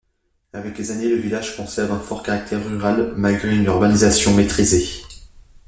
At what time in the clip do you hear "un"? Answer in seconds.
1.91-1.99